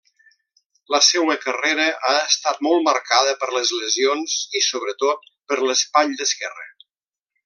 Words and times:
La 0.93 0.99
seua 1.07 1.35
carrera 1.43 1.85
ha 2.07 2.13
estat 2.21 2.63
molt 2.69 2.85
marcada 2.87 3.35
per 3.43 3.51
les 3.59 3.73
lesions 3.83 4.39
i, 4.61 4.65
sobretot, 4.71 5.31
per 5.53 5.59
l'espatlla 5.69 6.29
esquerra. 6.31 6.67